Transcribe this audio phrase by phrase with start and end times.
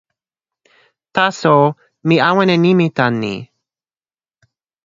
[1.15, 1.53] taso,
[2.07, 3.35] mi awen e nimi tan ni.